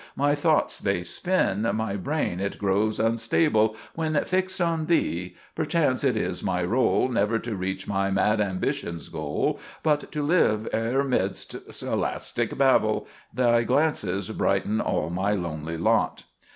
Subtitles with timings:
[0.15, 5.35] My thoughts they spin; my brain it grows unstable When fixed on Thee.
[5.53, 10.65] Perchance it is my rôle Never to reach my mad ambition's Goal, But to live
[10.73, 13.07] ever 'midst scholastic babel.
[13.31, 16.23] Thy glances brighten all my lonely lot.